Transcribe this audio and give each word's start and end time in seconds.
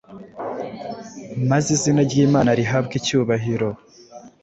maze 1.49 1.67
izina 1.77 1.99
ry’Imana 2.07 2.49
rihabwe 2.59 2.93
icyubahiro. 2.99 3.69